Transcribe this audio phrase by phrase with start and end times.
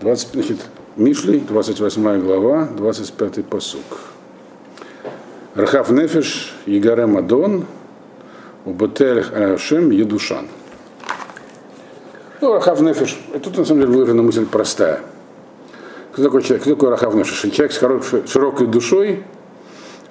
[0.00, 0.58] 20, значит,
[0.96, 3.82] Мишли, 28 глава, 25 посук.
[5.54, 7.66] Рахав Нефиш, Игаре Мадон,
[8.64, 10.48] Убатель Ашем, Едушан.
[12.40, 15.00] Ну, Рахав Нефиш, тут на самом деле выражена мысль простая.
[16.12, 16.62] Кто такой человек?
[16.62, 17.50] Кто такой Рахав Нефиш?
[17.52, 19.24] Человек с хорошей, широкой душой,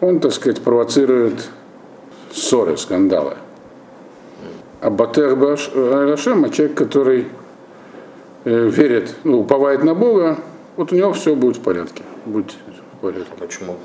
[0.02, 1.48] он, так сказать, провоцирует
[2.34, 3.36] ссоры, скандалы.
[4.82, 5.38] А Батер
[6.14, 7.45] Ашем, а человек, который э,
[8.46, 10.38] верит, ну, уповает на Бога,
[10.78, 12.04] вот у него все будет в порядке.
[12.26, 12.56] Будет
[12.94, 13.32] в порядке.
[13.38, 13.76] Почему?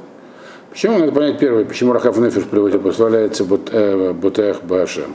[0.70, 5.14] Почему надо понять первое, почему Рахав Нефиш приводит, прославляется Бутех Башем.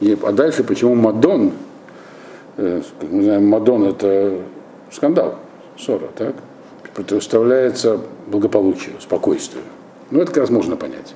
[0.00, 1.52] А дальше, почему Мадон,
[2.56, 4.40] э, мы знаем, Мадон это
[4.90, 5.36] скандал,
[5.78, 6.36] ссора, так?
[6.94, 9.64] Противоставляется благополучию, спокойствию.
[10.10, 11.14] Ну, это как раз можно понять.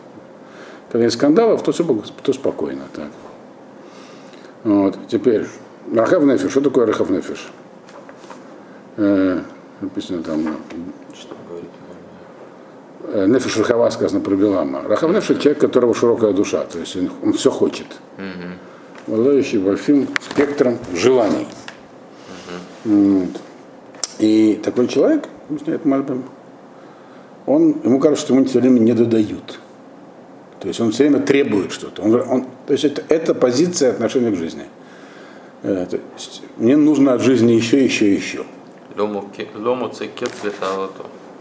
[0.91, 1.85] Когда есть скандалов, то, все,
[2.23, 2.83] то спокойно.
[2.95, 3.09] Так.
[4.65, 4.99] Вот.
[5.09, 5.47] Теперь,
[5.95, 6.51] Рахав Нефиш.
[6.51, 7.48] Что такое Рахав Нефиш?
[8.97, 9.41] Э,
[9.80, 10.57] написано там.
[11.48, 11.71] Говорит?
[13.04, 14.82] Э, Нефиш Рахава сказано про Билама.
[14.82, 17.87] Рахав Нефиш человек, у которого широкая душа, то есть он, он все хочет.
[19.07, 21.49] Владающий большим спектром желаний.
[22.85, 23.41] Вот.
[24.19, 26.24] И такой человек, объясняет Мальбим,
[27.47, 29.59] он, ему кажется, что ему все время не додают.
[30.60, 32.02] То есть он все время требует что-то.
[32.02, 34.65] Он, он, то есть это, это позиция отношения к жизни.
[34.65, 34.79] Э,
[35.63, 38.45] то есть мне нужно от жизни еще, еще, еще.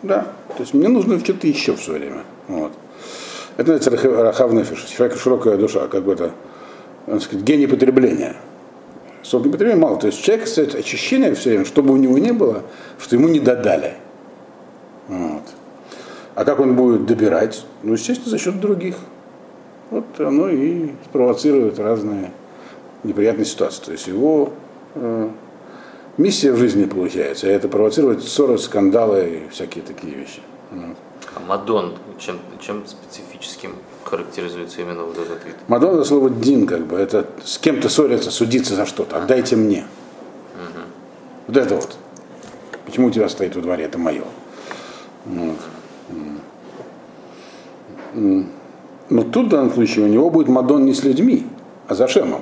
[0.03, 0.27] Да.
[0.55, 2.23] То есть мне нужно что-то еще все время.
[2.47, 2.73] Вот.
[3.57, 4.83] Это называется рахав нефиш.
[4.85, 6.31] Человек широкая душа, как бы это,
[7.07, 8.35] он сказать, гений потребления.
[9.21, 9.97] Собственно, потребления мало.
[9.99, 12.63] То есть человек, кстати, очищение все время, чтобы у него не было,
[12.99, 13.95] что ему не додали.
[15.07, 15.43] Вот.
[16.35, 17.65] А как он будет добирать?
[17.83, 18.95] Ну, естественно, за счет других.
[19.91, 22.31] Вот оно и спровоцирует разные
[23.03, 23.83] неприятные ситуации.
[23.85, 24.53] То есть его
[24.95, 25.29] э,
[26.17, 30.41] миссия в жизни получается, это провоцирует ссоры, скандалы и всякие такие вещи.
[31.35, 33.71] А Мадон чем, чем специфическим
[34.03, 35.55] характеризуется именно вот этот вид?
[35.67, 39.85] Мадон это слово дин, как бы, это с кем-то ссориться, судиться за что-то, отдайте мне.
[41.47, 41.97] Вот это вот.
[42.85, 44.23] Почему у тебя стоит во дворе, это мое.
[45.25, 45.57] Вот.
[48.13, 51.47] Но тут в данном случае у него будет Мадон не с людьми,
[51.87, 52.41] а за Шемом.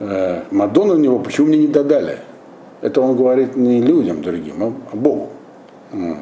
[0.00, 2.18] Э, Мадон у него, почему мне не додали?
[2.80, 4.62] Это он говорит не людям другим,
[4.92, 5.30] а Богу.
[5.92, 6.18] Вот.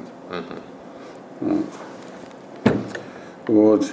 [3.47, 3.87] вот.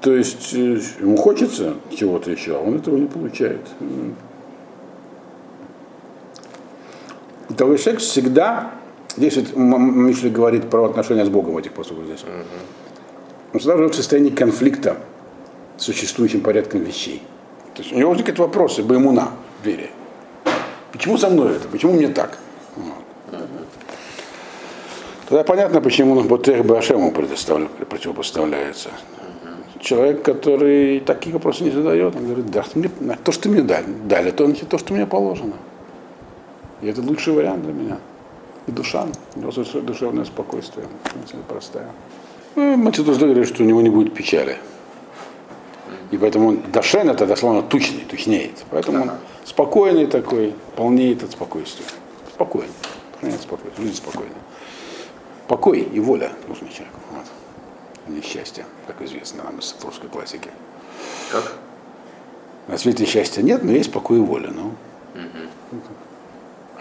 [0.00, 3.60] То есть э, ему хочется чего-то еще, а он этого не получает.
[7.50, 8.72] И такой человек всегда
[9.16, 12.24] Здесь вот Мишли говорит про отношения с Богом в этих посылах здесь.
[13.52, 14.98] Он всегда живет в состоянии конфликта
[15.78, 17.22] с существующим порядком вещей.
[17.76, 19.32] То есть у него возникают вопросы, бы ему на
[19.62, 19.90] вере.
[20.92, 21.68] Почему со мной это?
[21.68, 22.38] Почему мне так?
[25.28, 28.90] Тогда понятно, почему Ботех Башему противопоставляется.
[29.80, 32.90] Человек, который такие вопросы не задает, он говорит, да, мне,
[33.22, 35.54] то, что мне дали, дали то, то, что мне положено.
[36.80, 37.98] И это лучший вариант для меня
[38.66, 40.86] и душа, у него душевное спокойствие,
[41.20, 41.88] мысль простая.
[42.54, 44.56] Ну, Матидус говорит, что у него не будет печали.
[46.10, 48.64] И поэтому он Дашен это дословно тучный, тучнеет.
[48.70, 49.10] Поэтому он
[49.44, 51.86] спокойный такой, полнеет от спокойствия.
[52.34, 52.72] Спокойный.
[53.26, 54.34] Сохраняет спокойствие, жизнь спокойная.
[55.48, 57.00] Покой и воля нужны человеку.
[57.10, 57.24] Вот.
[58.06, 60.50] А не счастье, как известно нам из русской классики.
[61.32, 61.54] Как?
[62.68, 64.50] На свете счастья нет, но есть покой и воля.
[64.50, 64.66] Ну.
[65.14, 65.80] Угу.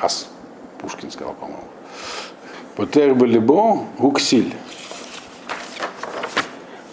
[0.02, 0.28] Ас.
[0.80, 1.64] Пушкин сказал, по-моему.
[2.76, 4.54] Потер либо гуксиль.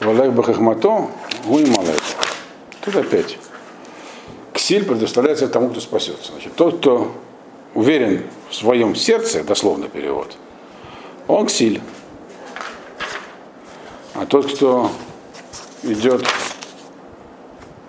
[0.01, 1.09] Валех бахахмато
[1.45, 2.12] гуималет.
[2.83, 3.39] Тут опять.
[4.53, 6.33] Ксиль предоставляется тому, кто спасется.
[6.33, 7.13] Значит, тот, кто
[7.75, 10.37] уверен в своем сердце, дословно перевод,
[11.29, 11.81] он ксиль.
[14.15, 14.91] А тот, кто
[15.83, 16.25] идет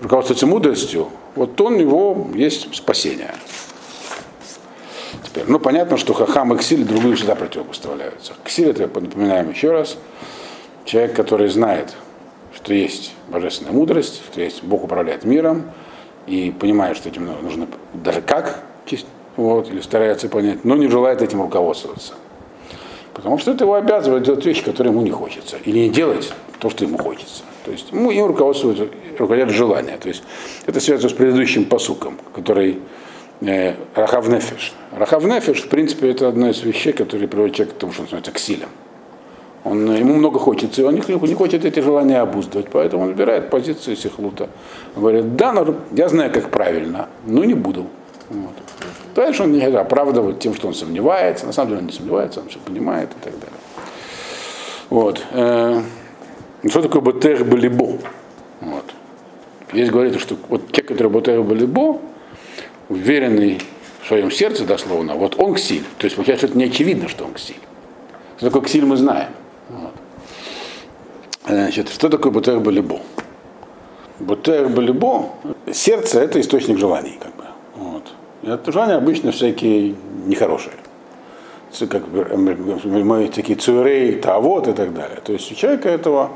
[0.01, 3.33] руководствуется мудростью, вот он, у него есть спасение
[5.33, 5.45] теперь.
[5.47, 8.33] Ну, понятно, что хахам и ксиль другую всегда противопоставляются.
[8.43, 9.97] Ксиль, это, напоминаем еще раз,
[10.85, 11.95] человек, который знает,
[12.63, 15.63] что есть божественная мудрость, что есть Бог управляет миром,
[16.27, 18.63] и понимает, что этим нужно даже как,
[19.35, 22.13] вот, или старается понять, но не желает этим руководствоваться.
[23.13, 26.69] Потому что это его обязывает делать вещи, которые ему не хочется, или не делать то,
[26.69, 27.43] что ему хочется.
[27.65, 29.97] То есть ему, им руководствует, руководят желания.
[29.97, 30.23] То есть
[30.65, 32.79] это связано с предыдущим посуком, который
[33.41, 34.73] э, Рахав Нефеш.
[34.91, 38.07] Рахав Нефеш, в принципе, это одна из вещей, которые приводит человека к тому, что он
[38.07, 38.69] становится к силам.
[39.63, 43.49] Он, ему много хочется, и он не, не хочет эти желания обуздывать, поэтому он выбирает
[43.49, 44.49] позицию Сихлута.
[44.95, 47.87] Говорит, да, я знаю, как правильно, но не буду.
[48.29, 48.53] Вот.
[49.15, 51.45] Дальше он не оправдывает тем, что он сомневается.
[51.45, 53.57] На самом деле он не сомневается, он все понимает и так далее.
[54.89, 55.23] Вот.
[55.31, 55.81] Э,
[56.67, 57.99] что такое БТР Балибо?
[58.59, 58.85] Вот.
[59.71, 61.99] Здесь говорится, что вот те, которые БТР Балибо,
[62.89, 63.61] уверенный
[64.01, 65.83] в своем сердце дословно, вот он ксиль.
[65.99, 67.55] То есть получается, что это не очевидно, что он ксиль.
[68.37, 69.29] Что такое ксиль, мы знаем.
[71.45, 72.99] Значит, что такое БТР Балибо?
[74.19, 75.29] БТР Балибо,
[75.71, 77.43] сердце это источник желаний, как бы.
[77.75, 78.03] Вот.
[78.43, 79.95] И это желания обычно всякие
[80.25, 80.75] нехорошие.
[81.89, 85.19] Как мы такие цурей, тавод и так далее.
[85.23, 86.29] То есть у человека этого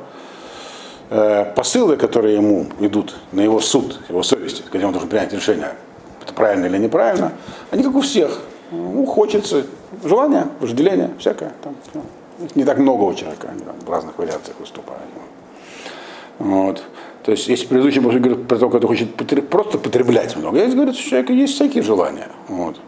[1.09, 5.73] э, посылы, которые ему идут на его суд, его совести, когда он должен принять решение,
[6.21, 7.33] это правильно или неправильно,
[7.71, 8.39] они как у всех.
[8.71, 9.65] Ну, хочется
[10.03, 11.53] желание, вожделение, всякое.
[11.63, 11.75] Там,
[12.55, 13.53] не так много у человека,
[13.85, 15.03] в разных вариациях выступают.
[16.39, 16.83] Вот.
[17.23, 19.49] То есть, если предыдущий может говорить про то, кто хочет потреб...
[19.49, 22.29] просто потреблять много, я здесь говорю, что у человека есть всякие желания.
[22.47, 22.79] Вот.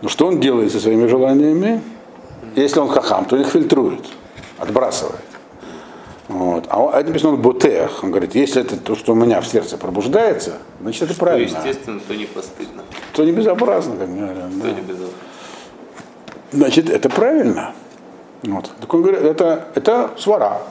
[0.00, 1.82] Но что он делает со своими желаниями?
[2.56, 4.04] Если он хахам, то их фильтрует,
[4.58, 5.20] отбрасывает.
[6.28, 6.66] Вот.
[6.68, 7.90] А это написано в.
[8.02, 11.60] Он говорит, если это то, что у меня в сердце пробуждается, значит это правильно.
[11.60, 12.82] То естественно, то не постыдно.
[13.12, 14.50] То не безобразно, как говорят.
[14.50, 14.70] То Да.
[14.70, 15.16] не безобразно.
[16.52, 17.74] Значит, это правильно.
[18.42, 18.70] Вот.
[18.80, 20.62] Так он говорит, это, это свара.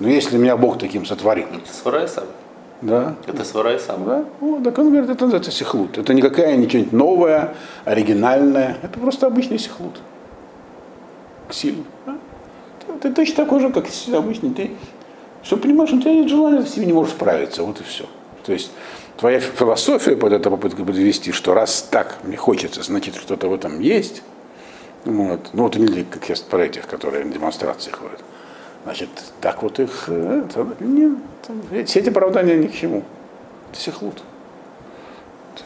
[0.00, 2.24] Но если меня Бог таким сотворил, Это сварай сам.
[2.82, 4.04] да, Это сварай сам.
[4.04, 5.96] да, вот, так он говорит, это называется сихлут.
[5.98, 7.54] Это никакая ничего новое,
[7.84, 8.76] оригинальное.
[8.82, 10.00] Это просто обычный сихлут.
[11.48, 11.84] Ксиль.
[12.06, 12.16] да.
[12.86, 14.50] Ты, ты точно такой же, как обычный.
[14.50, 14.70] Ты
[15.42, 17.62] все понимаешь, у тебя есть желание, ты с ним не можешь справиться.
[17.62, 18.04] Вот и все.
[18.44, 18.70] То есть
[19.16, 23.80] твоя философия под это попытка подвести, что раз так мне хочется, значит что-то в этом
[23.80, 24.22] есть.
[25.04, 25.50] Вот.
[25.52, 28.20] Ну вот или как я про этих, которые на демонстрации ходят.
[28.84, 29.08] Значит,
[29.40, 31.16] так вот их, э, это, не,
[31.72, 33.02] это- все эти оправдания ни к чему.
[33.70, 34.22] Это сихлут.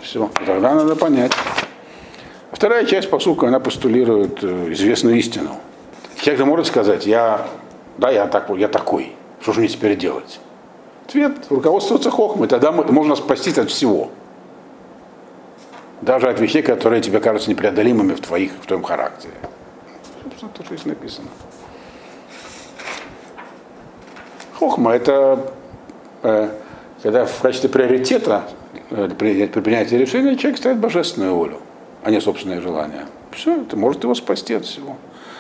[0.03, 0.31] Все.
[0.47, 1.33] Тогда надо понять.
[2.53, 5.57] Вторая часть посука, она постулирует э, известную истину.
[6.21, 7.47] Человек может сказать, я,
[7.99, 10.41] да, я, так, я такой, что же мне теперь делать?
[11.07, 14.11] Ответ, руководствоваться хохмой, тогда мо- можно спастись от всего.
[16.01, 19.35] Даже от вещей, которые тебе кажутся непреодолимыми в, твоих, в твоем характере.
[20.29, 21.29] Собственно, то, что здесь написано.
[24.55, 25.53] Хохма– это
[26.23, 26.49] э,
[27.03, 28.45] когда в качестве приоритета
[28.91, 31.59] э, при, при принятии решения человек ставит божественную волю,
[32.03, 33.07] а не собственные желания.
[33.33, 34.97] Все, это может его спасти от всего.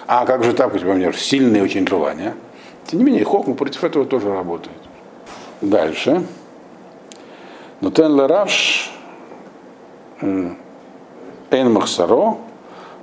[0.06, 2.34] А как же так, у тебя, например, сильные очень желания?
[2.86, 4.76] Тем не менее, хохма против этого тоже работает.
[5.60, 6.24] Дальше.
[7.80, 8.16] Но тен
[10.20, 12.36] эйн махсаро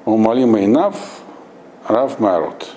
[0.06, 0.96] умалим эйнав
[1.88, 2.72] рав марот.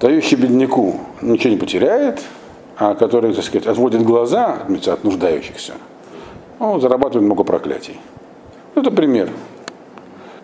[0.00, 2.22] Дающий бедняку ничего не потеряет,
[2.76, 5.74] а который, так сказать, отводит глаза от нуждающихся,
[6.58, 7.98] он зарабатывает много проклятий.
[8.74, 9.30] Ну, Это пример.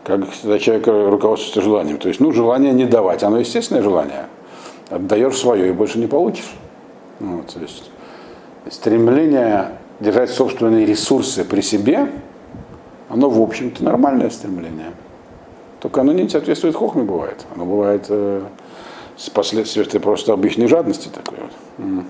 [0.05, 0.21] Как
[0.61, 1.99] человек руководствуется желанием.
[1.99, 4.27] То есть, ну, желание не давать, оно естественное желание.
[4.89, 6.51] Отдаешь свое и больше не получишь.
[7.19, 7.91] Вот, то есть,
[8.71, 12.11] стремление держать собственные ресурсы при себе,
[13.09, 14.93] оно, в общем-то, нормальное стремление.
[15.81, 17.47] Только оно не соответствует хохме бывает.
[17.55, 18.43] Оно бывает э,
[19.17, 22.05] с последствиями просто обычной жадности такой вот.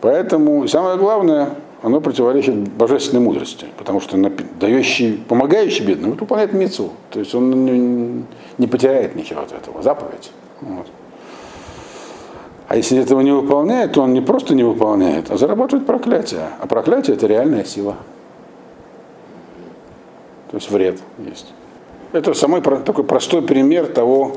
[0.00, 4.18] Поэтому самое главное, оно противоречит божественной мудрости, потому что
[4.60, 6.90] дающий, помогающий бедному, это выполняет мицу.
[7.10, 8.24] То есть он не,
[8.58, 10.30] не потеряет ничего от этого, заповедь.
[10.60, 10.86] Вот.
[12.66, 16.48] А если этого не выполняет, то он не просто не выполняет, а зарабатывает проклятие.
[16.60, 17.96] А проклятие– это реальная сила.
[20.50, 21.52] То есть вред есть.
[22.12, 24.36] Это самый такой простой пример того,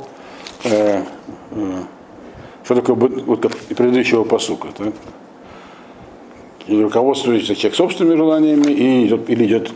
[0.64, 1.04] э,
[1.52, 1.84] э,
[2.64, 4.70] что такое вот, предыдущего посука.
[4.78, 4.92] Да?
[6.66, 9.72] Или руководствуется человек собственными желаниями, и идет, или идет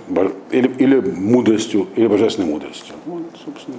[0.49, 2.95] или, или мудростью, или божественной мудростью.
[3.05, 3.77] Вот, собственно,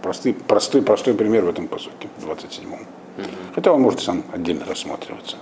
[0.00, 2.86] простой, простой, простой пример в этом посуке, 27-м.
[3.16, 3.26] Угу.
[3.54, 5.36] Хотя он может сам отдельно рассматриваться.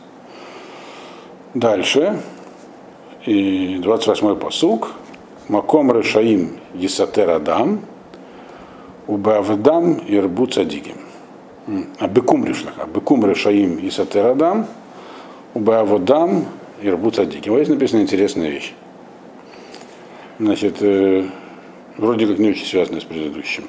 [1.54, 2.20] Дальше.
[3.26, 4.92] И 28-й посук.
[5.48, 7.80] Маком решаим Исатер Адам,
[9.06, 10.96] Убавдам Ирбу Цадигим.
[11.98, 14.66] А бекум решлах, абекум решаим Исатер Адам,
[15.54, 16.46] Убавдам
[16.80, 17.52] Ирбу Цадигим.
[17.52, 18.72] Вот здесь написана интересная вещь.
[20.38, 21.24] Значит, э,
[21.96, 23.64] вроде как не очень связанная с предыдущим.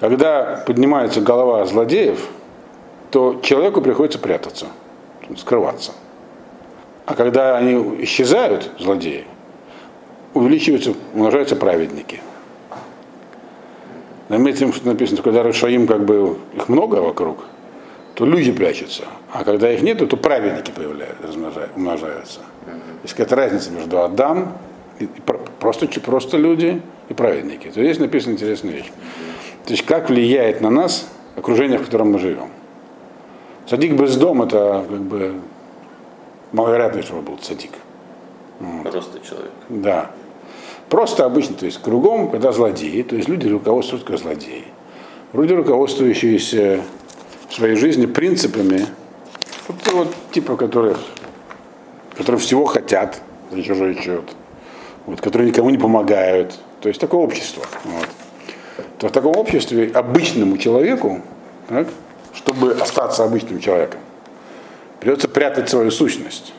[0.00, 2.28] Когда поднимается голова злодеев,
[3.10, 4.66] то человеку приходится прятаться,
[5.36, 5.92] скрываться.
[7.06, 9.24] А когда они исчезают, злодеи,
[10.34, 12.20] увеличиваются, умножаются праведники.
[14.28, 17.38] Заметим, что написано, когда Рашаим как бы их много вокруг,
[18.14, 19.04] то люди прячутся.
[19.32, 21.28] А когда их нету, то праведники появляются,
[21.74, 22.40] умножаются.
[23.02, 24.52] Есть какая-то разница между Адам,
[24.98, 27.68] И про- просто, просто люди и праведники.
[27.68, 28.90] То здесь написана интересная вещь.
[29.64, 32.48] То есть как влияет на нас окружение, в котором мы живем.
[33.68, 35.40] Садик без дома это как бы
[36.52, 37.72] маловероятно, чтобы был садик.
[38.82, 39.52] Просто человек.
[39.68, 40.10] Да.
[40.88, 44.64] Просто обычно, то есть кругом, когда злодеи, то есть люди руководствуют как злодеи.
[45.34, 46.80] Люди, руководствующиеся
[47.50, 48.86] в своей жизни принципами,
[49.68, 50.98] вот, вот типа которых,
[52.16, 53.20] которые всего хотят
[53.50, 54.24] за чужой счет,
[55.04, 56.58] вот, которые никому не помогают.
[56.80, 57.62] То есть такое общество.
[57.84, 58.08] Вот.
[58.98, 61.20] То в таком обществе обычному человеку,
[61.68, 61.88] так,
[62.38, 64.00] чтобы остаться обычным человеком,
[65.00, 66.52] придется прятать свою сущность.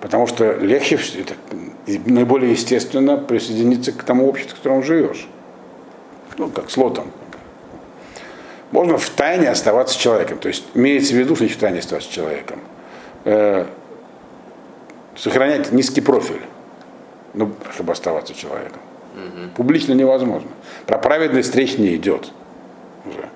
[0.00, 1.34] Потому что легче, это
[2.06, 5.28] наиболее естественно присоединиться к тому обществу, в котором живешь.
[6.38, 7.12] Ну, как с лотом.
[8.72, 10.38] Можно в тайне оставаться человеком.
[10.38, 12.58] То есть имеется в виду, что в тайне оставаться человеком.
[13.24, 13.66] Э,
[15.14, 16.40] сохранять низкий профиль,
[17.34, 18.80] ну, чтобы оставаться человеком.
[19.54, 20.48] Публично невозможно.
[20.86, 22.32] Про праведность речь не идет
[23.04, 23.28] уже.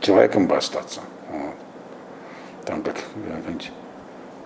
[0.00, 1.00] Человеком бы остаться.
[1.30, 1.54] Вот.
[2.64, 2.96] Там как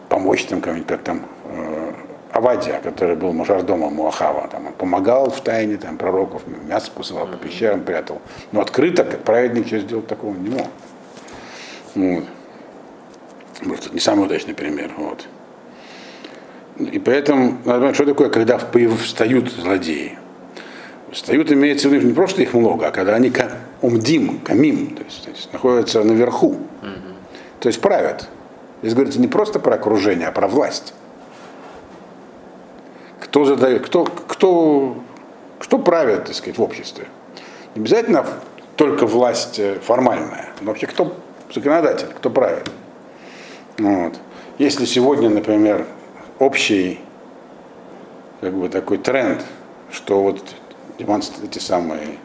[0.08, 1.92] помочь там кому-нибудь, как там э,
[2.32, 7.26] Авадия, который был мажордомом у Ахава, там, он помогал в тайне там, пророков, мясо посылал
[7.26, 8.20] по пещерам, прятал.
[8.52, 10.66] Но открыто, как праведник, что сделать такого не мог.
[11.94, 12.24] Вот.
[13.62, 14.90] Может, это не самый удачный пример.
[14.96, 15.26] Вот.
[16.76, 20.18] И поэтому надо понимать, что такое, когда встают злодеи.
[21.12, 23.30] Встают имеется в виду не просто их много, а когда они
[23.84, 26.56] умдим, камим, то есть, то есть находятся наверху,
[27.60, 28.28] то есть правят.
[28.80, 30.94] Здесь говорится не просто про окружение, а про власть.
[33.20, 34.96] Кто задает, кто, кто,
[35.58, 37.08] кто правит, так сказать, в обществе.
[37.74, 38.26] Не обязательно
[38.76, 41.16] только власть э, формальная, но вообще кто
[41.52, 42.70] законодатель, кто правит.
[43.78, 44.14] Вот.
[44.58, 45.86] Если сегодня, например,
[46.38, 47.00] общий
[48.40, 49.42] как бы такой тренд,
[49.90, 50.42] что вот
[50.98, 52.18] эти самые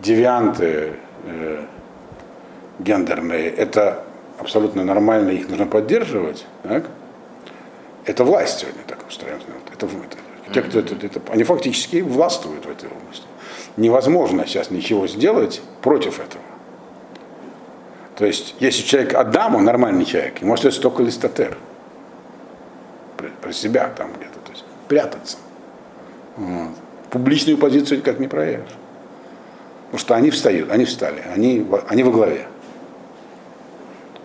[0.00, 0.94] девианты
[1.26, 1.64] э,
[2.78, 4.04] гендерные, это
[4.38, 6.86] абсолютно нормально, их нужно поддерживать, так?
[8.04, 9.40] это власть сегодня так устроена.
[9.72, 13.24] Это, это, те, кто это, это, они фактически властвуют в этой области.
[13.76, 16.44] Невозможно сейчас ничего сделать против этого.
[18.16, 21.58] То есть, если человек Адам, он нормальный человек, ему остается только листотер.
[23.16, 24.38] Про, про себя там где-то.
[24.44, 25.36] То есть, прятаться.
[26.36, 26.70] Вот.
[27.10, 28.74] Публичную позицию никак не проявишь.
[29.86, 32.46] Потому что они встают, они встали, они, они во главе.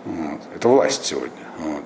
[0.05, 0.41] Вот.
[0.55, 1.45] Это власть сегодня.
[1.59, 1.83] Вот.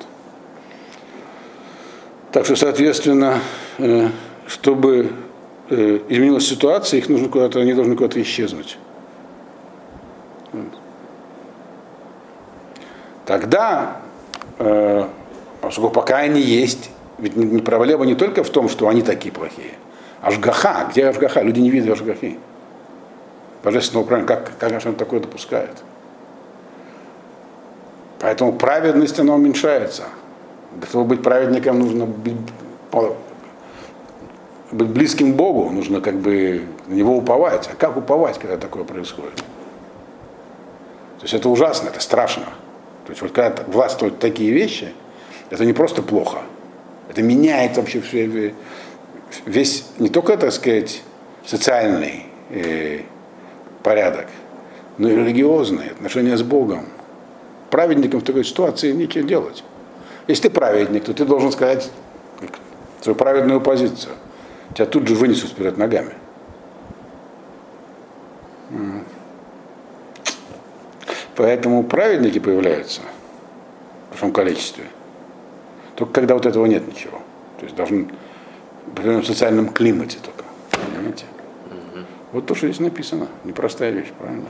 [2.32, 3.40] Так что, соответственно,
[3.78, 4.10] э,
[4.48, 5.12] чтобы
[5.70, 8.78] э, изменилась ситуация, их нужно куда-то, они должны куда-то исчезнуть.
[13.26, 13.98] Тогда,
[14.60, 15.08] э,
[15.62, 19.74] поскольку пока они есть, ведь проблема не только в том, что они такие плохие.
[20.22, 21.42] Ашгаха, где Ашгаха?
[21.42, 22.38] Люди не видят Ашгахи.
[23.66, 25.72] Божественного управления, как, как он такое допускает?
[28.20, 30.04] Поэтому праведность, она уменьшается.
[30.76, 32.38] Для того, быть праведником, нужно быть,
[34.72, 37.68] быть близким Богу, нужно как бы на Него уповать.
[37.74, 39.38] А как уповать, когда такое происходит?
[39.38, 42.46] То есть это ужасно, это страшно.
[43.06, 44.94] То есть вот когда властвуют такие вещи,
[45.50, 46.42] это не просто плохо.
[47.10, 48.54] Это меняет вообще все,
[49.48, 51.02] весь, не только, так сказать,
[51.46, 53.02] социальный э,
[53.86, 54.26] порядок,
[54.98, 56.88] но и религиозные отношения с Богом.
[57.70, 59.64] Праведникам в такой ситуации нечего делать.
[60.28, 61.92] Если ты праведник, то ты должен сказать
[63.02, 64.16] свою праведную позицию.
[64.74, 66.14] Тебя тут же вынесут вперед ногами.
[71.36, 73.02] Поэтому праведники появляются
[74.08, 74.86] в большом количестве.
[75.96, 77.22] Только когда вот этого нет ничего.
[77.60, 78.10] То есть должен
[78.96, 80.44] в социальном климате только.
[80.72, 81.26] Понимаете?
[82.36, 83.30] Вот то, что здесь написано.
[83.46, 84.50] Непростая вещь, правильно?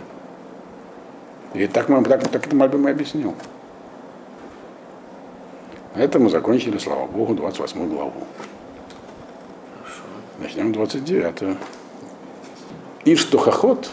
[1.54, 3.36] И так, мы, так, так это Мальбим и объяснил.
[5.94, 8.25] На этом мы закончили, слава Богу, 28 главу.
[10.39, 11.58] Начнем 29.
[13.06, 13.92] Иштухахот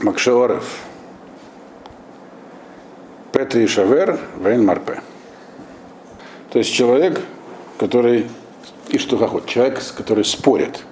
[0.00, 0.82] Макшеорев
[3.32, 5.00] Петри Шавер Вейн Марпе.
[6.50, 7.22] То есть человек,
[7.78, 8.28] который
[8.90, 10.84] Иштухахот, человек, который спорит,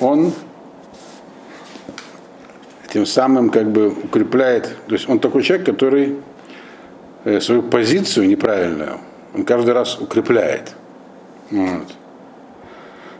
[0.00, 0.32] он
[2.92, 6.16] тем самым как бы укрепляет, то есть он такой человек, который
[7.24, 8.98] э, свою позицию неправильную,
[9.34, 10.74] он каждый раз укрепляет.
[11.50, 11.86] Вот.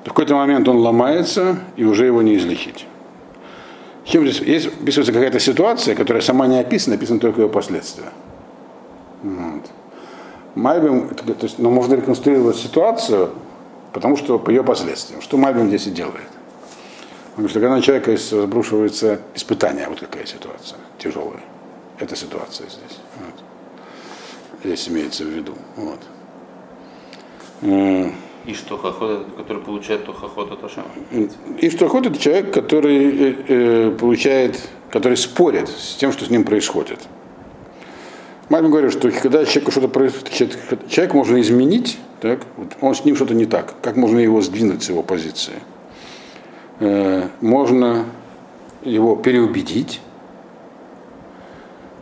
[0.04, 2.86] В какой-то момент он ломается, и уже его не излечить.
[4.04, 4.40] Чем здесь?
[4.40, 8.08] Есть описывается какая-то ситуация, которая сама не описана, описаны только ее последствия.
[9.22, 9.64] Вот.
[10.54, 13.30] Мальбим, то есть, ну, можно реконструировать ситуацию,
[13.92, 15.20] потому что по ее последствиям.
[15.20, 16.28] Что Мальбим здесь и делает?
[17.30, 21.40] Потому что когда на человека сбрушивается испытание, вот такая ситуация, тяжелая.
[21.98, 22.98] Это ситуация здесь.
[23.16, 24.64] Вот.
[24.64, 25.54] Здесь имеется в виду.
[25.76, 26.00] Вот.
[28.44, 30.82] И что хохот, который получает то хохот, это что?
[31.60, 36.30] И что хохот это человек, который э, э, получает, который спорит с тем, что с
[36.30, 37.00] ним происходит.
[38.48, 43.16] Мама говорит, что когда человеку что-то происходит, человек можно изменить, так, вот он с ним
[43.16, 43.74] что-то не так.
[43.82, 45.54] Как можно его сдвинуть с его позиции?
[46.80, 48.06] Э, можно
[48.82, 50.00] его переубедить,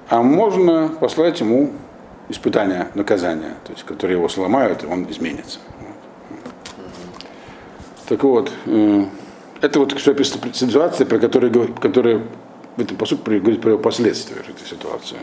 [0.09, 1.71] а можно послать ему
[2.29, 5.59] испытания, наказания, то есть, которые его сломают, и он изменится.
[8.09, 9.05] Так вот, э,
[9.61, 12.23] это вот ситуация, про которую, которая
[12.77, 15.17] в этом посуде говорит про последствия этой ситуации.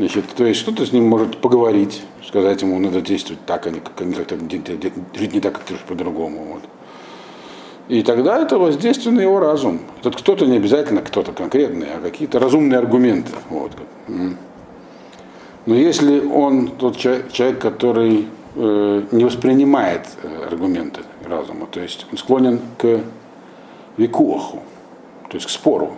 [0.00, 3.80] Значит, то есть кто-то с ним может поговорить, сказать ему, надо действовать так, а не
[3.80, 4.78] как, не так,
[5.14, 6.54] жить не так, как по-другому.
[6.54, 6.62] Вот.
[7.88, 9.80] И тогда это воздействие на его разум.
[10.00, 13.32] Этот кто-то не обязательно кто-то конкретный, а какие-то разумные аргументы.
[13.50, 13.72] Вот.
[15.66, 22.06] Но если он тот человек, человек который э, не воспринимает э, аргументы разума, то есть
[22.10, 23.00] он склонен к
[23.98, 24.62] викуаху,
[25.28, 25.92] то есть к спору,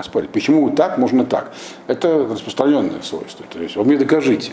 [0.00, 1.52] а спорить, почему так, можно так.
[1.86, 3.44] Это распространенное свойство.
[3.52, 4.52] То есть вы мне докажите.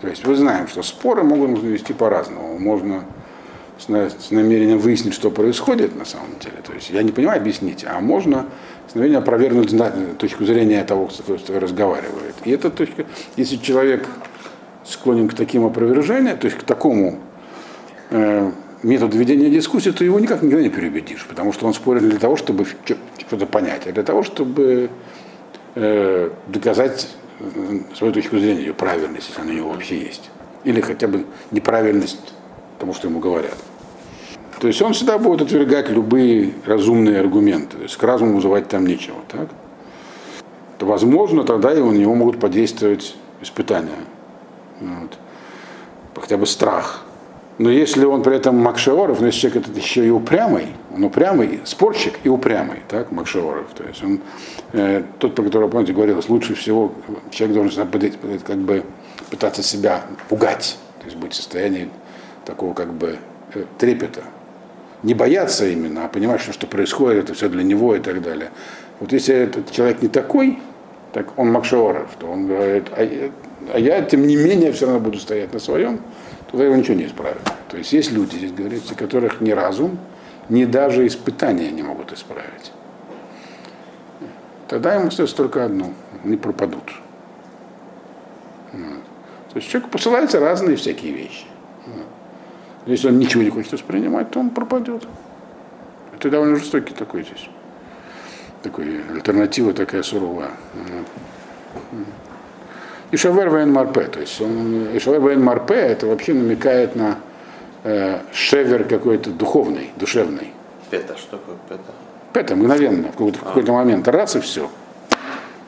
[0.00, 2.58] То есть мы знаем, что споры могут вести по-разному.
[2.58, 3.04] Можно
[3.78, 3.88] с,
[4.30, 6.58] намерением выяснить, что происходит на самом деле.
[6.64, 8.46] То есть я не понимаю, объяснить, а можно
[8.88, 9.74] с намерением опровергнуть
[10.18, 12.36] точку зрения того, кто разговаривает.
[12.44, 13.04] И эта точка,
[13.36, 14.08] если человек
[14.84, 17.18] склонен к таким опровержениям, то есть к такому
[18.10, 22.18] э, методу ведения дискуссии, то его никак никогда не переубедишь, потому что он спорит для
[22.18, 22.66] того, чтобы
[23.18, 24.90] что-то понять, а для того, чтобы
[25.74, 27.08] э, доказать
[27.40, 30.30] э, свою точку зрения, ее правильность, если она у него вообще есть.
[30.64, 32.34] Или хотя бы неправильность
[32.78, 33.56] тому, что ему говорят.
[34.60, 37.76] То есть он всегда будет отвергать любые разумные аргументы.
[37.76, 39.18] То есть к разуму вызывать там нечего.
[39.28, 39.48] Так?
[40.78, 43.90] То, возможно, тогда и у него могут подействовать испытания.
[44.80, 45.16] Вот.
[46.16, 47.04] Хотя бы страх.
[47.58, 51.60] Но если он при этом Макшеоров, но если человек этот еще и упрямый, он упрямый,
[51.64, 53.66] спорщик и упрямый, так, Макшеоров.
[53.74, 54.20] То есть он,
[54.72, 56.92] э, тот, про которого, помните, говорилось, лучше всего
[57.30, 57.88] человек должен
[58.46, 58.84] как бы
[59.30, 61.88] пытаться себя пугать, то есть быть в состоянии
[62.44, 63.18] такого как бы
[63.54, 64.22] э, трепета.
[65.02, 68.50] Не бояться именно, а понимать, что, что происходит, это все для него и так далее.
[69.00, 70.60] Вот если этот человек не такой,
[71.12, 73.30] так он Макшеоров, то он говорит, а,
[73.74, 76.00] а я, тем не менее, все равно буду стоять на своем,
[76.50, 77.42] тогда его ничего не исправит.
[77.68, 79.98] То есть есть люди, здесь говорится, которых ни разум,
[80.48, 82.72] ни даже испытания не могут исправить.
[84.66, 85.92] Тогда ему остается только одно,
[86.24, 86.92] не пропадут.
[88.72, 89.02] Вот.
[89.52, 91.46] То есть человеку посылаются разные всякие вещи.
[91.86, 92.06] Вот.
[92.86, 95.06] Если он ничего не хочет воспринимать, то он пропадет.
[96.14, 97.48] Это довольно жестокий такой здесь.
[98.62, 100.50] Такой альтернатива такая суровая.
[103.10, 107.18] Ишавер Вен Марпе, то есть он, Ишавер Вен Марпе, это вообще намекает на
[107.84, 110.52] э, шевер какой-то духовный, душевный.
[110.90, 111.92] Пета, что такое пета?
[112.32, 113.46] Пета, мгновенно, в какой-то, а.
[113.46, 114.70] какой-то момент, раз и все.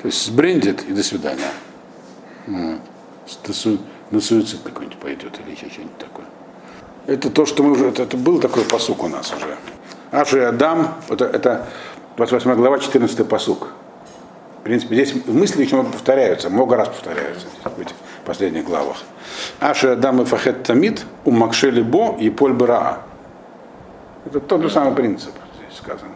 [0.03, 1.50] То есть сбрендит и до свидания.
[2.46, 2.79] Вот.
[4.11, 6.26] На суицид какой-нибудь пойдет или еще что-нибудь такое.
[7.07, 9.57] Это то, что мы уже, это, это был такой посук у нас уже.
[10.11, 11.68] Аши Адам, это, это
[12.16, 13.68] 28 глава, 14 посук.
[14.61, 17.94] В принципе, здесь мысли еще повторяются, много раз повторяются в этих
[18.27, 18.99] последних главах.
[19.59, 22.99] Аши Адам и Фахет Тамид, у Макшели Бо и Поль Браа.
[24.27, 26.12] Это тот же самый принцип здесь сказано.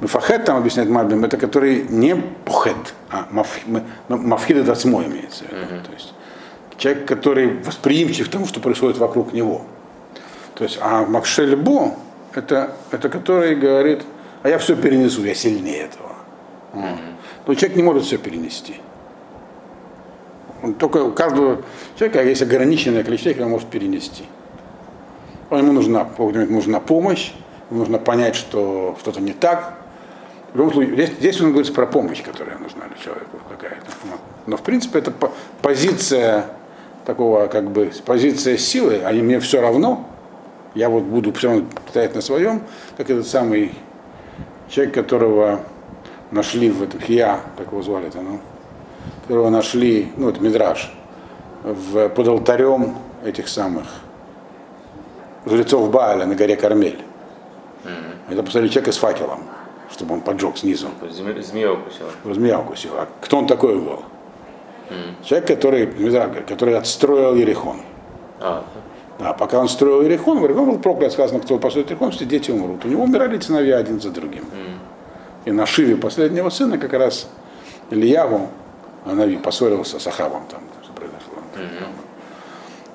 [0.00, 3.28] Мафахет там объясняет Мальбим, это который не пухет, а
[4.08, 5.80] мафхид это осьмо имеется в виду.
[5.86, 6.12] То есть
[6.76, 9.62] человек, который восприимчив к тому, что происходит вокруг него.
[10.56, 11.94] То есть, а Макшель Бо,
[12.34, 14.02] это, это который говорит,
[14.42, 16.13] а я все перенесу, я сильнее этого.
[17.46, 18.76] Но человек не может все перенести.
[20.62, 21.62] Он только у каждого
[21.98, 24.24] человека есть ограниченное количество, которое он может перенести.
[25.50, 27.32] Ему нужна, нужна помощь,
[27.70, 29.74] ему нужно понять, что что-то не так.
[30.52, 33.86] В любом случае, здесь, здесь он говорит про помощь, которая нужна человеку какая-то.
[34.46, 35.12] Но в принципе это
[35.60, 36.46] позиция
[37.04, 40.08] такого как бы позиция силы, они мне все равно,
[40.74, 42.62] я вот буду все стоять на своем,
[42.96, 43.72] как этот самый
[44.68, 45.60] человек, которого
[46.34, 48.40] нашли в этом Хия, как его звали это, ну,
[49.22, 50.92] которого нашли, ну, это Мидраж,
[51.62, 53.86] в, под алтарем этих самых
[55.46, 57.00] жрецов Бааля на горе Кармель.
[57.84, 58.32] Mm-hmm.
[58.32, 59.40] Это поставили человека с факелом,
[59.90, 60.88] чтобы он поджег снизу.
[61.10, 62.10] Змея укусила.
[62.24, 63.02] Змея укусила.
[63.02, 64.02] А кто он такой был?
[65.24, 65.86] Человек, который,
[66.46, 67.78] который отстроил Ерехон.
[68.40, 68.64] А,
[69.18, 72.84] Да, пока он строил Иерихон, Иерихон был проклят, сказано, кто построит Иерихон, все дети умрут.
[72.84, 74.44] У него умирали сыновья один за другим.
[75.44, 77.28] И на Шиве последнего сына как раз
[77.90, 78.50] Ильяву,
[79.04, 81.34] Анави, поссорился с Ахавом там, что произошло.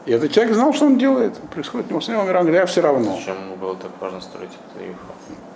[0.05, 1.35] И этот человек знал, что он делает.
[1.53, 3.15] Происходит у него сын умирал, он говорит, я все равно.
[3.17, 4.97] зачем ему было так важно строить это Юфа?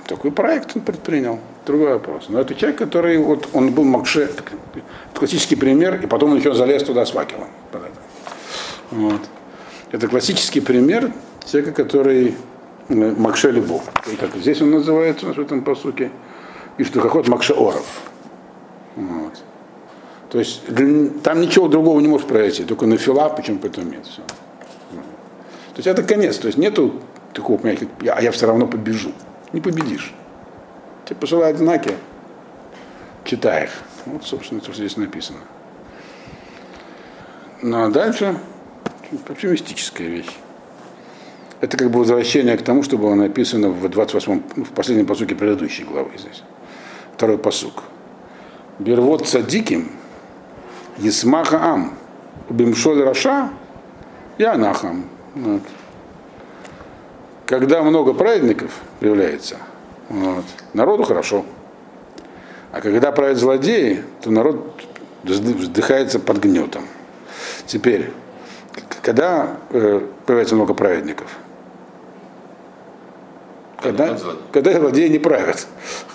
[0.05, 1.39] Такой проект он предпринял.
[1.65, 2.25] Другой вопрос.
[2.27, 4.29] Но это человек, который, вот он был Макше,
[5.13, 7.15] классический пример, и потом он еще залез туда с
[7.79, 7.97] это.
[8.91, 9.21] Вот.
[9.91, 11.11] Это классический пример
[11.49, 12.35] человека, который
[12.89, 13.83] э, Макше Любов.
[14.19, 16.11] Как здесь он называется у нас в этом посуке.
[16.77, 17.85] И что хохот Макше Оров.
[18.95, 19.43] Вот.
[20.29, 24.05] То есть для- там ничего другого не может произойти, только нафила, почему потом нет.
[24.05, 24.21] Все.
[25.73, 26.37] То есть это конец.
[26.37, 27.01] То есть нету
[27.33, 29.11] такого понятия, а я все равно побежу.
[29.51, 30.13] Не победишь.
[31.05, 31.95] Тебе посылают знаки,
[33.23, 33.71] читай их.
[34.05, 35.39] Вот, собственно, то, что здесь написано.
[37.61, 38.37] Ну а дальше
[39.27, 40.37] вообще вещь.
[41.61, 45.33] Это как бы возвращение к тому, что было написано в 28 ну, в последнем посуке
[45.33, 46.43] предыдущей главы здесь.
[47.23, 47.83] Второй посук.
[48.79, 49.91] Бервот цадиким,
[50.97, 51.97] Есмаха ам,
[52.49, 53.49] Бимшоль Раша,
[54.37, 55.05] и Анахам.
[55.33, 55.61] Вот.
[57.45, 59.55] Когда много праведников появляется,
[60.09, 61.45] вот, народу хорошо.
[62.73, 64.81] А когда правят злодеи, то народ
[65.23, 66.83] взды- вздыхается под гнетом.
[67.67, 68.11] Теперь,
[69.01, 71.37] когда э, появляется много праведников?
[73.81, 74.19] Когда,
[74.51, 75.67] когда злодеи не правят.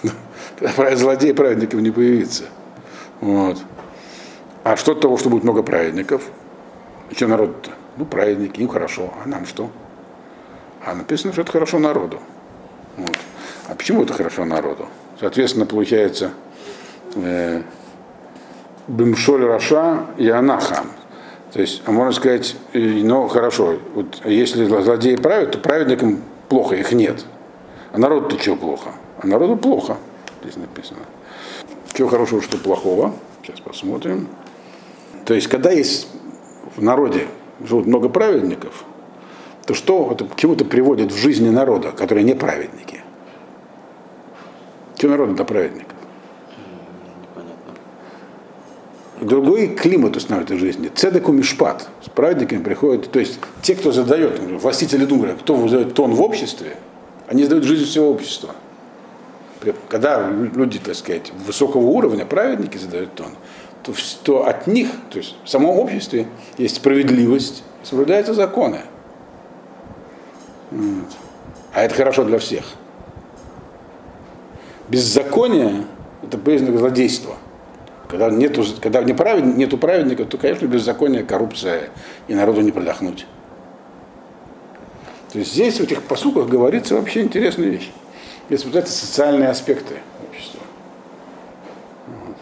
[0.60, 2.44] Злодеи, праведников не появится.
[3.20, 3.58] Вот.
[4.64, 6.22] А что от того, что будет много праведников?
[7.12, 7.70] Что народ-то?
[7.96, 9.12] Ну, праведники, им хорошо.
[9.24, 9.70] А нам что?
[10.84, 12.18] А написано, что это хорошо народу.
[12.96, 13.16] Вот.
[13.68, 14.86] А почему это хорошо народу?
[15.20, 16.30] Соответственно, получается
[17.16, 17.62] э,
[18.86, 20.90] Бимшоль Раша и Анахам.
[21.52, 26.76] То есть, а можно сказать, э, ну хорошо, вот если злодеи правят, то праведникам плохо,
[26.76, 27.24] их нет.
[27.92, 28.90] А народу-то чего плохо?
[29.20, 29.96] А народу плохо,
[30.42, 31.00] здесь написано.
[31.94, 33.14] Чего хорошего, что плохого?
[33.42, 34.28] Сейчас посмотрим.
[35.24, 36.08] То есть, когда есть
[36.76, 37.26] в народе
[37.62, 38.84] живут много праведников,
[39.66, 43.02] то что это к чему это приводит в жизни народа, которые не праведники?
[44.96, 45.94] Чего народу до праведников?
[47.20, 47.74] Непонятно.
[49.20, 50.88] Другой климат устанавливает в жизни.
[50.94, 51.88] Цедеку мишпат.
[52.04, 56.76] С праведниками приходят, то есть те, кто задает, властители думают, кто задает тон в обществе,
[57.26, 58.54] они задают жизнь всего общества.
[59.88, 63.32] Когда люди, так сказать, высокого уровня, праведники задают тон,
[63.82, 63.92] то,
[64.22, 66.26] то от них, то есть в самом обществе
[66.58, 68.80] есть справедливость, соблюдаются законы.
[70.70, 71.08] Вот.
[71.74, 72.64] А это хорошо для всех.
[74.88, 75.84] Беззаконие–
[76.22, 77.36] это признак злодейства.
[78.08, 81.90] Когда, нету, когда не правед, нету праведников, то, конечно, беззаконие, коррупция,
[82.26, 83.26] и народу не продохнуть.
[85.32, 87.90] То есть здесь в этих посуках говорится вообще интересная вещь.
[88.48, 89.96] Есть вот это социальные аспекты
[90.28, 90.60] общества.
[92.06, 92.36] Вот.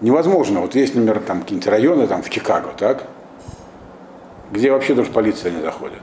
[0.00, 3.04] Невозможно, вот есть, например, там какие-нибудь районы там, в Чикаго, так,
[4.52, 6.02] где вообще даже полиция не заходит.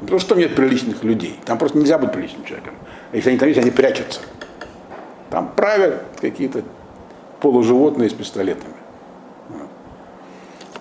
[0.00, 1.38] Потому что там нет приличных людей.
[1.44, 2.74] Там просто нельзя быть приличным человеком.
[3.12, 4.20] Если они там есть, они прячутся.
[5.28, 6.62] Там правят какие-то
[7.40, 8.74] полуживотные с пистолетами.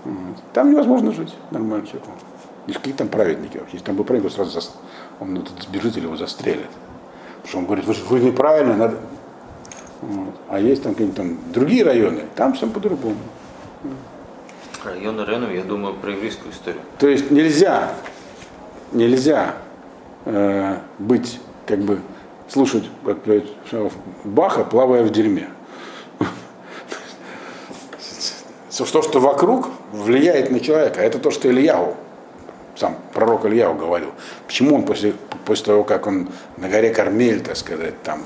[0.06, 0.38] Вот.
[0.54, 2.12] Там невозможно жить нормально человеку.
[2.68, 3.74] Какие там праведники вообще.
[3.74, 4.72] Если там был праведник, сразу зас-
[5.20, 6.70] он сбежит или его застрелят.
[7.48, 8.98] Потому что он говорит, вы, же- вы неправильно, надо.
[10.02, 10.36] Вот.
[10.50, 13.16] А есть там какие-нибудь там другие районы, там все по-другому.
[14.84, 16.82] Район Ренов, я думаю, про еврейскую историю.
[17.00, 17.94] То есть нельзя,
[18.92, 19.56] нельзя
[20.26, 22.02] э, быть, как бы,
[22.50, 23.46] слушать как говорит
[24.26, 25.48] Баха, плавая в дерьме.
[28.78, 31.00] То, что вокруг, влияет на человека.
[31.02, 31.96] Это то, что Ильяу,
[32.76, 34.12] сам пророк Ильяу говорил.
[34.46, 35.14] Почему он после,
[35.48, 38.20] после того, как он на горе Кармель, так сказать, там,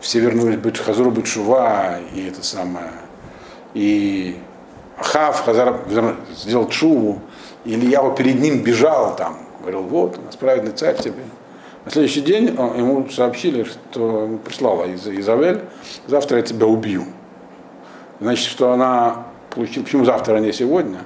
[0.00, 2.90] все вернулись быть Хазуру Бетшува, и это самое,
[3.72, 4.36] и
[4.98, 5.76] Хав Хазар
[6.36, 7.20] сделал чуву,
[7.64, 11.22] и Ильяу перед ним бежал там, говорил, вот, у нас праведный царь тебе.
[11.84, 15.60] На следующий день он- ему сообщили, что ему прислала Из- Изавель,
[16.06, 17.04] завтра я тебя убью.
[18.20, 21.00] Значит, что она получила, почему завтра, а не сегодня?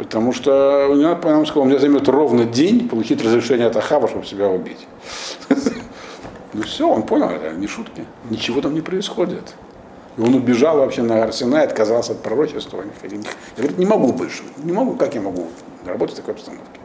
[0.00, 4.24] Потому что у нее, по-моему, сказал, мне займет ровно день получить разрешение от Ахава, чтобы
[4.24, 4.88] себя убить.
[6.52, 8.04] Ну все, он понял, это не шутки.
[8.28, 9.54] Ничего там не происходит.
[10.16, 12.82] И он убежал вообще на Арсенай, отказался от пророчества.
[13.04, 13.08] Я
[13.56, 14.42] говорит, не могу больше.
[14.56, 15.46] Не могу, как я могу
[15.86, 16.80] работать в такой обстановке?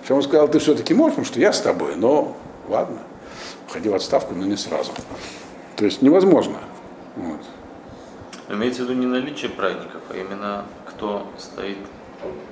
[0.00, 2.36] Причем он сказал, ты все-таки можешь, потому что я с тобой, но
[2.68, 2.98] ладно,
[3.68, 4.90] уходи в отставку, но не сразу.
[5.76, 6.58] То есть невозможно.
[7.14, 7.42] Вот.
[8.48, 11.78] Имеется в виду не наличие праведников, а именно кто стоит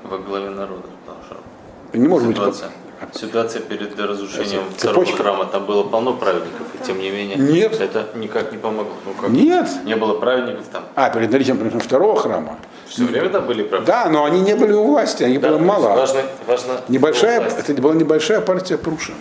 [0.05, 0.89] во главе народа.
[1.07, 2.37] Потому что Не может быть.
[2.37, 2.71] ситуация,
[3.15, 5.15] ситуация перед разрушением Цепочка.
[5.15, 7.81] второго храма, там было полно праведников, и тем не менее Нет.
[7.81, 8.93] это никак не помогло.
[9.07, 9.31] Ну, как?
[9.31, 9.69] Нет.
[9.85, 10.85] Не было праведников там.
[10.95, 12.59] А, перед наличием, например, второго храма.
[12.87, 13.91] Все время там были праведники.
[13.91, 15.89] Да, но они не были у власти, они Да, было мало.
[15.97, 19.15] Важно, важно Небольшая, это была небольшая партия Прушин.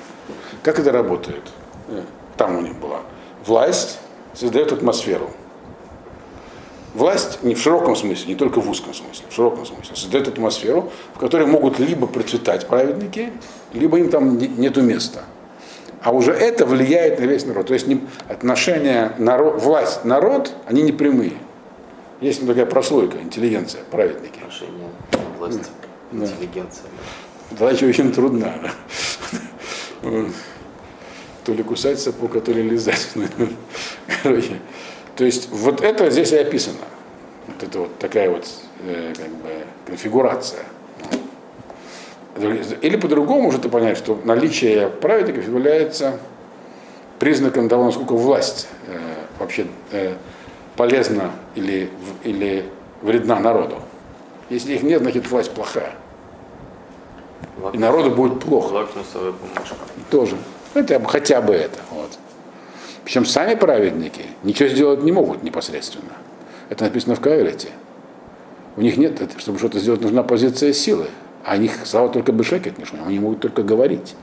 [0.61, 1.43] Как это работает?
[2.37, 2.99] Там у них была.
[3.45, 3.99] Власть
[4.33, 5.31] создает атмосферу.
[6.95, 10.91] Власть не в широком смысле, не только в узком смысле, в широком смысле, создает атмосферу,
[11.13, 13.33] в которой могут либо процветать праведники,
[13.73, 15.23] либо им там не- нету места.
[16.01, 17.67] А уже это влияет на весь народ.
[17.67, 17.85] То есть
[18.29, 21.33] отношения народ, власть-народ, они не прямые.
[22.21, 24.37] Есть такая прослойка, интеллигенция, праведники.
[24.39, 24.87] Отношения
[25.37, 25.65] власти,
[26.13, 26.25] Да.
[26.25, 26.85] интеллигенция.
[27.59, 28.71] Задача очень трудна.
[31.43, 33.09] То ли кусать сапог, а то ли лизать.
[34.23, 34.59] Короче,
[35.15, 36.77] то есть вот это здесь и описано.
[37.47, 38.47] Вот это вот такая вот
[38.83, 39.49] э, как бы
[39.85, 40.63] конфигурация.
[42.81, 46.19] Или по-другому можно это понять, что наличие праведников является
[47.17, 48.97] признаком того, насколько власть э,
[49.39, 50.15] вообще э,
[50.75, 51.89] полезна или,
[52.23, 52.65] или
[53.01, 53.75] вредна народу.
[54.49, 55.93] Если их нет, значит власть плохая.
[57.71, 58.73] И народу будет плохо.
[58.73, 59.75] Лакмусовая бумажка.
[60.11, 60.35] Тоже.
[60.73, 61.79] Хотя бы, хотя бы это.
[61.89, 62.19] Вот.
[63.05, 66.11] Причем сами праведники ничего сделать не могут непосредственно.
[66.69, 67.69] Это написано в Каэлите.
[68.75, 71.05] У них нет, чтобы что-то сделать, нужна позиция силы.
[71.43, 73.05] А них слава только бешекет нужно.
[73.05, 74.15] Они могут только говорить.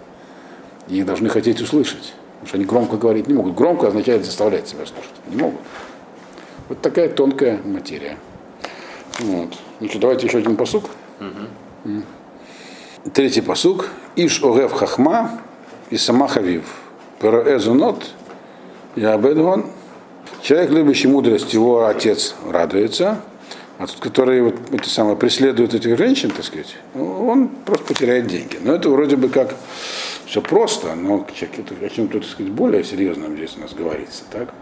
[0.88, 2.12] И их должны хотеть услышать.
[2.40, 3.54] Потому что они громко говорить не могут.
[3.54, 5.14] Громко означает заставлять себя слушать.
[5.28, 5.60] Не могут.
[6.68, 8.16] Вот такая тонкая материя.
[9.20, 9.50] Вот.
[9.78, 10.86] Ну что, давайте еще один посук.
[11.84, 12.04] М.
[13.14, 13.90] Третий посук.
[14.16, 15.40] Иш огев хахма
[15.90, 16.64] и сама хавив.
[17.20, 18.10] Пероэзунот
[18.96, 19.66] и абедвон.
[20.42, 23.20] Человек, любящий мудрость, его отец радуется.
[23.78, 28.58] А тот, который вот эти самые преследует этих женщин, так сказать, он просто потеряет деньги.
[28.60, 29.54] Но это вроде бы как
[30.26, 34.54] все просто, но это о чем-то, так сказать, более серьезном здесь у нас говорится, так?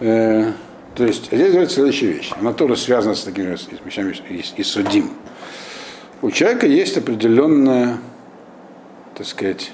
[0.00, 0.52] Э,
[0.94, 2.32] то есть здесь говорится следующая вещь.
[2.38, 5.10] Она тоже связана с такими вещами из, из судим.
[6.22, 7.98] У человека есть определенная,
[9.14, 9.70] так сказать,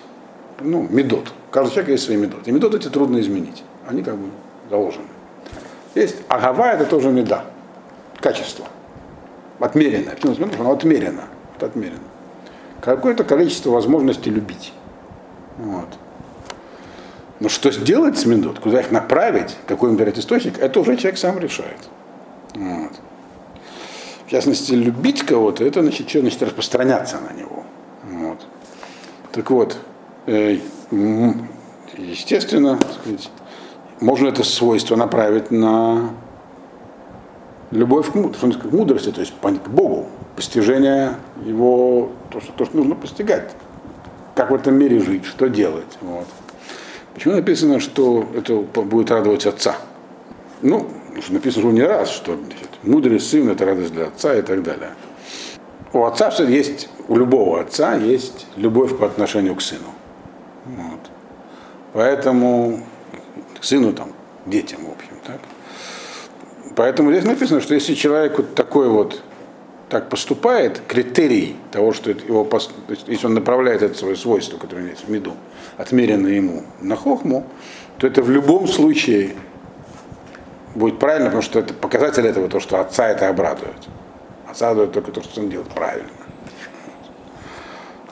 [0.61, 1.33] ну, медот.
[1.57, 2.47] Каждого человека есть свои медот.
[2.47, 3.65] И медот эти трудно изменить.
[3.89, 4.29] Они как бы
[4.69, 5.07] заложены.
[5.95, 7.47] Есть агава, это тоже меда.
[8.21, 8.67] Качество.
[9.59, 10.17] Отмеренное.
[10.17, 10.35] Почему?
[10.35, 11.23] Что Оно отмерено.
[11.57, 12.03] Это отмерено.
[12.83, 14.75] Какое-то количество возможностей любить.
[15.57, 15.89] Вот.
[17.41, 21.19] Но что сделать с медот, куда их направить, какой им дать источник, это уже человек
[21.19, 21.81] сам решает.
[22.55, 22.93] Вот.
[24.27, 27.65] В частности, любить кого-то, это значит, что значит распространяться на него.
[28.05, 28.47] Вот.
[29.33, 29.79] Так вот,
[30.27, 30.59] э,
[30.91, 33.31] естественно, сказать,
[34.01, 36.11] можно это свойство направить на
[37.71, 42.53] любовь к му- что называется, к мудрости, то есть к Богу, постижение его, то что,
[42.53, 43.55] то, что нужно постигать.
[44.35, 45.99] Как в этом мире жить, что делать.
[46.03, 46.27] Вот.
[47.15, 49.77] Почему написано, что это будет радовать отца?
[50.61, 50.87] Ну,
[51.31, 52.37] написано уже не раз, что
[52.83, 54.91] мудрый сын это радость для отца и так далее.
[55.93, 59.87] У отца все есть, у любого отца есть любовь по отношению к сыну.
[60.67, 61.01] Вот.
[61.93, 62.81] Поэтому
[63.61, 64.13] к сыну там,
[64.47, 65.41] детям, в общем, так.
[66.75, 69.23] Поэтому здесь написано, что если человек вот такой вот
[69.89, 72.49] так поступает, критерий того, что его,
[73.07, 75.35] если он направляет это свое свойство, которое у него есть в меду,
[75.77, 77.47] отмерено ему на хохму,
[77.99, 79.37] то это в любом случае
[80.75, 83.77] будет правильно, потому что это показатель этого, то, что отца это обрадует.
[84.49, 86.09] Отца радует только то, что он делает правильно.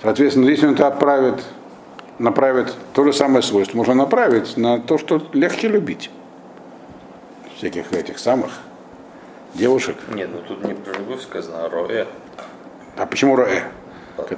[0.00, 1.42] Соответственно, если он это отправит,
[2.18, 6.10] направит то же самое свойство, можно направить на то, что легче любить.
[7.56, 8.50] Всяких этих самых
[9.54, 9.96] девушек.
[10.12, 12.06] Нет, ну тут не про любовь сказано, а роэ
[12.96, 13.62] А почему роэ?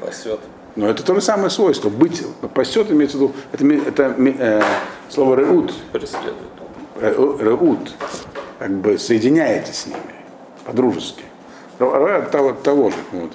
[0.01, 0.41] пасет.
[0.75, 1.89] Но это то же самое свойство.
[1.89, 2.23] Быть
[2.55, 4.63] пасет имеется в виду, это, это э,
[5.09, 6.35] слово реут, Преследует.
[7.01, 7.95] Ре- реут,
[8.59, 9.99] как бы соединяете с ними
[10.65, 11.25] по-дружески.
[11.79, 12.97] Ре от того, от того же.
[13.13, 13.33] Вот.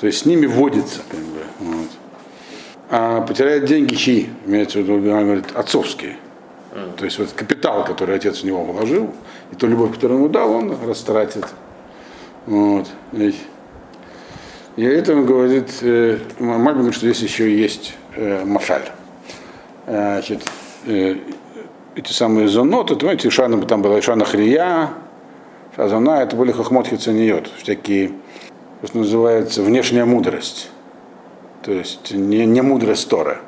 [0.00, 1.40] То есть с ними водится, как бы.
[1.60, 1.88] Вот.
[2.90, 4.28] А потеряет деньги чьи?
[4.46, 6.16] Имеется в виду, она говорит, отцовские.
[6.96, 9.14] То есть вот капитал, который отец в него вложил,
[9.52, 11.46] и ту любовь, которую ему дал, он растратит.
[12.46, 12.88] Вот.
[13.12, 13.34] И,
[14.76, 18.88] это он говорит, э, Мальбин говорит, что здесь еще есть э, машаль.
[19.86, 20.42] Э, Значит,
[20.86, 21.16] э,
[21.96, 24.90] эти самые зоноты, это, знаете, Шана, там была Шана Хрия,
[25.76, 28.12] Шазана, это были хохмот хицаниот, всякие,
[28.84, 30.70] что называется, внешняя мудрость.
[31.62, 33.38] То есть не, не мудрость Торы,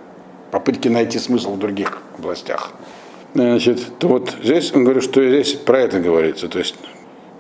[0.50, 2.70] попытки найти смысл в других областях.
[3.34, 6.48] Значит, то вот здесь он говорит, что здесь про это говорится.
[6.48, 6.74] То есть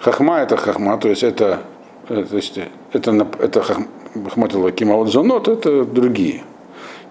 [0.00, 1.60] Хахма это хахма, то есть это,
[2.08, 2.58] э, то есть
[2.92, 6.42] это, это хахматова кимаудзонот, это другие.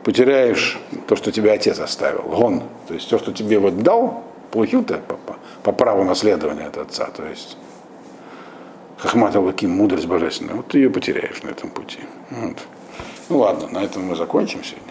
[0.04, 2.64] Потеряешь то, что тебе отец оставил, гон.
[2.88, 6.78] То есть то, что тебе вот дал, получил ты по, по- по праву наследования от
[6.78, 7.06] отца.
[7.16, 7.56] То есть
[8.98, 12.00] Хахмат Алаким, мудрость божественная, вот ты ее потеряешь на этом пути.
[12.30, 12.58] Вот.
[13.32, 14.91] Ну ладно, на этом мы закончим сегодня.